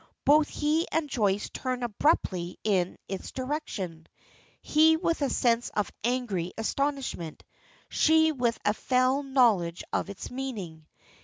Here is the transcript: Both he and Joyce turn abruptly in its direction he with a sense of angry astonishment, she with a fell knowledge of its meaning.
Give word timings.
Both 0.25 0.49
he 0.49 0.87
and 0.91 1.07
Joyce 1.07 1.51
turn 1.51 1.83
abruptly 1.83 2.57
in 2.63 2.97
its 3.07 3.29
direction 3.31 4.07
he 4.59 4.97
with 4.97 5.21
a 5.21 5.29
sense 5.29 5.69
of 5.75 5.91
angry 6.03 6.53
astonishment, 6.57 7.43
she 7.87 8.31
with 8.31 8.57
a 8.65 8.73
fell 8.73 9.21
knowledge 9.21 9.83
of 9.93 10.09
its 10.09 10.31
meaning. 10.31 10.87